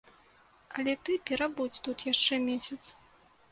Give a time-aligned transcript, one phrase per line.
[0.77, 2.81] Але ты перабудзь тут яшчэ месяц.